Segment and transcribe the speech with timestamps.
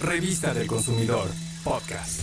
[0.00, 1.28] Revista del Consumidor,
[1.64, 2.20] podcast.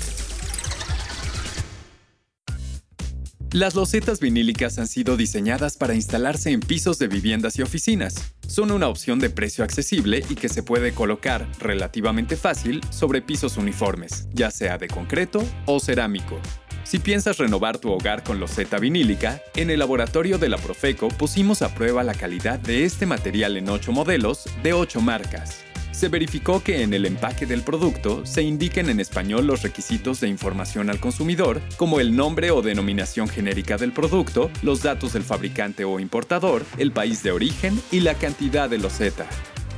[3.51, 8.33] Las losetas vinílicas han sido diseñadas para instalarse en pisos de viviendas y oficinas.
[8.47, 13.57] Son una opción de precio accesible y que se puede colocar relativamente fácil sobre pisos
[13.57, 16.39] uniformes, ya sea de concreto o cerámico.
[16.85, 21.61] Si piensas renovar tu hogar con loseta vinílica, en el laboratorio de la Profeco pusimos
[21.61, 25.65] a prueba la calidad de este material en 8 modelos de 8 marcas
[25.95, 30.27] se verificó que en el empaque del producto se indiquen en español los requisitos de
[30.27, 35.85] información al consumidor, como el nombre o denominación genérica del producto, los datos del fabricante
[35.85, 39.25] o importador, el país de origen y la cantidad de loseta.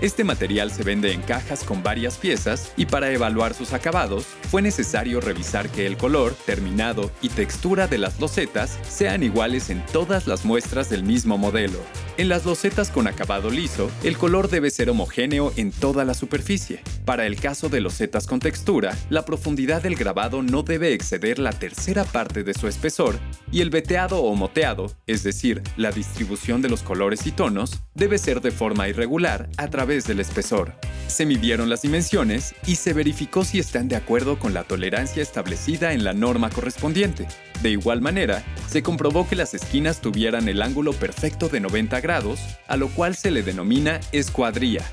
[0.01, 4.63] Este material se vende en cajas con varias piezas y para evaluar sus acabados fue
[4.63, 10.25] necesario revisar que el color, terminado y textura de las losetas sean iguales en todas
[10.25, 11.79] las muestras del mismo modelo.
[12.17, 16.81] En las losetas con acabado liso, el color debe ser homogéneo en toda la superficie.
[17.05, 21.51] Para el caso de losetas con textura, la profundidad del grabado no debe exceder la
[21.51, 23.19] tercera parte de su espesor
[23.51, 28.17] y el veteado o moteado, es decir, la distribución de los colores y tonos, debe
[28.17, 30.73] ser de forma irregular a través del espesor.
[31.07, 35.93] Se midieron las dimensiones y se verificó si están de acuerdo con la tolerancia establecida
[35.93, 37.27] en la norma correspondiente.
[37.61, 42.39] De igual manera, se comprobó que las esquinas tuvieran el ángulo perfecto de 90 grados,
[42.67, 44.83] a lo cual se le denomina escuadría.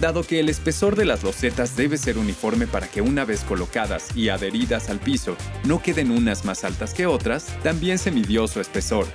[0.00, 4.16] Dado que el espesor de las losetas debe ser uniforme para que una vez colocadas
[4.16, 8.60] y adheridas al piso no queden unas más altas que otras, también se midió su
[8.60, 9.06] espesor.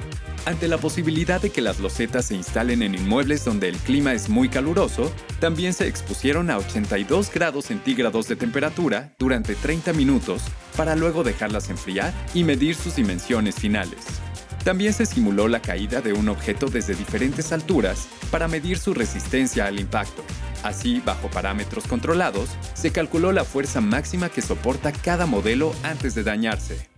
[0.47, 4.29] Ante la posibilidad de que las losetas se instalen en inmuebles donde el clima es
[4.29, 10.43] muy caluroso, también se expusieron a 82 grados centígrados de temperatura durante 30 minutos
[10.77, 14.05] para luego dejarlas enfriar y medir sus dimensiones finales.
[14.63, 19.65] También se simuló la caída de un objeto desde diferentes alturas para medir su resistencia
[19.65, 20.23] al impacto.
[20.63, 26.23] Así, bajo parámetros controlados, se calculó la fuerza máxima que soporta cada modelo antes de
[26.23, 26.96] dañarse.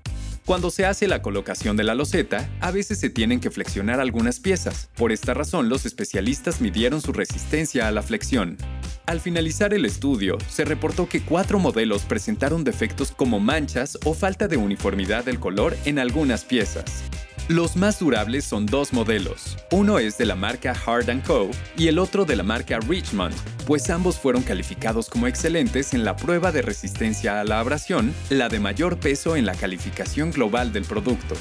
[0.50, 4.40] Cuando se hace la colocación de la loseta, a veces se tienen que flexionar algunas
[4.40, 4.90] piezas.
[4.96, 8.58] Por esta razón, los especialistas midieron su resistencia a la flexión.
[9.06, 14.48] Al finalizar el estudio, se reportó que cuatro modelos presentaron defectos como manchas o falta
[14.48, 17.04] de uniformidad del color en algunas piezas.
[17.50, 19.58] Los más durables son dos modelos.
[19.72, 21.50] Uno es de la marca Hard Co.
[21.76, 23.34] y el otro de la marca Richmond,
[23.66, 28.50] pues ambos fueron calificados como excelentes en la prueba de resistencia a la abrasión, la
[28.50, 31.34] de mayor peso en la calificación global del producto.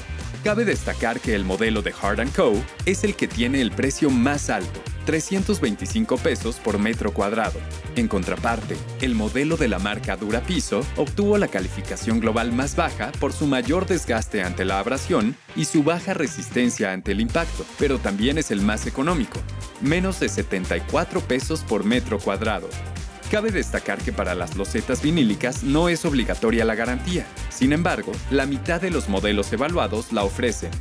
[0.43, 2.53] Cabe destacar que el modelo de Hard Co.
[2.87, 7.59] es el que tiene el precio más alto, 325 pesos por metro cuadrado.
[7.95, 13.33] En contraparte, el modelo de la marca Durapiso obtuvo la calificación global más baja por
[13.33, 18.37] su mayor desgaste ante la abrasión y su baja resistencia ante el impacto, pero también
[18.37, 19.39] es el más económico,
[19.81, 22.69] menos de 74 pesos por metro cuadrado.
[23.31, 27.27] Cabe destacar que para las losetas vinílicas no es obligatoria la garantía.
[27.49, 30.71] Sin embargo, la mitad de los modelos evaluados la ofrecen,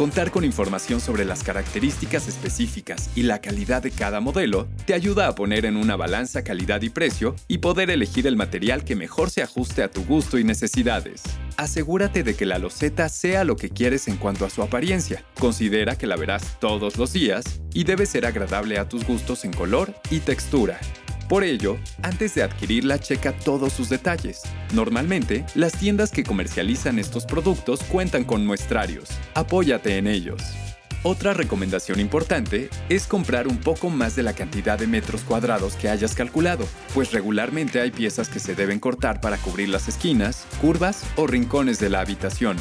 [0.00, 5.28] Contar con información sobre las características específicas y la calidad de cada modelo te ayuda
[5.28, 9.28] a poner en una balanza calidad y precio y poder elegir el material que mejor
[9.28, 11.22] se ajuste a tu gusto y necesidades.
[11.58, 15.22] Asegúrate de que la loseta sea lo que quieres en cuanto a su apariencia.
[15.38, 19.52] Considera que la verás todos los días y debe ser agradable a tus gustos en
[19.52, 20.80] color y textura.
[21.30, 24.42] Por ello, antes de adquirirla checa todos sus detalles.
[24.74, 29.10] Normalmente, las tiendas que comercializan estos productos cuentan con muestrarios.
[29.34, 30.42] Apóyate en ellos.
[31.04, 35.88] Otra recomendación importante es comprar un poco más de la cantidad de metros cuadrados que
[35.88, 41.04] hayas calculado, pues regularmente hay piezas que se deben cortar para cubrir las esquinas, curvas
[41.14, 42.56] o rincones de la habitación.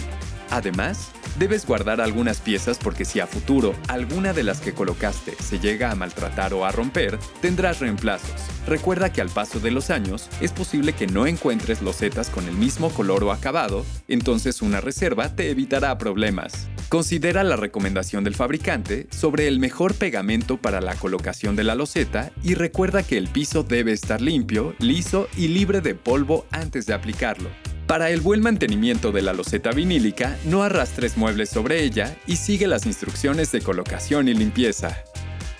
[0.52, 5.60] Además, debes guardar algunas piezas porque si a futuro alguna de las que colocaste se
[5.60, 8.34] llega a maltratar o a romper, tendrás reemplazos.
[8.68, 12.56] Recuerda que al paso de los años es posible que no encuentres losetas con el
[12.56, 16.68] mismo color o acabado, entonces una reserva te evitará problemas.
[16.90, 22.32] Considera la recomendación del fabricante sobre el mejor pegamento para la colocación de la loseta
[22.44, 26.96] y recuerda que el piso debe estar limpio, liso y libre de polvo antes de
[26.96, 27.50] aplicarlo.
[27.90, 32.68] Para el buen mantenimiento de la loseta vinílica, no arrastres muebles sobre ella y sigue
[32.68, 35.04] las instrucciones de colocación y limpieza.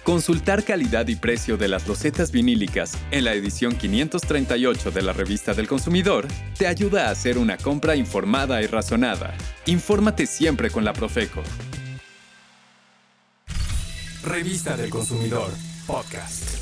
[0.04, 5.56] Consultar calidad y precio de las losetas vinílicas en la edición 538 de la revista
[5.56, 9.34] del consumidor te ayuda a hacer una compra informada y razonada.
[9.66, 11.42] Infórmate siempre con la Profeco.
[14.24, 15.50] Revista del consumidor,
[15.88, 16.59] podcast.